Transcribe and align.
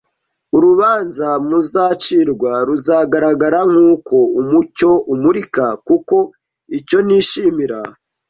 Urubanza 0.55 1.27
muzacirwa 1.47 2.51
ruzagaragara 2.67 3.59
nk 3.71 3.77
uko 3.91 4.15
umucyo 4.41 4.91
umurika 5.13 5.65
Kuko 5.87 6.15
icyo 6.77 6.99
nishimira 7.07 7.79